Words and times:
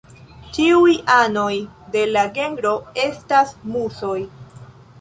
Ĉiuj 0.53 0.93
anoj 1.15 1.51
de 1.97 2.05
la 2.15 2.25
genro 2.39 2.73
estas 3.07 3.55
musoj. 3.75 4.19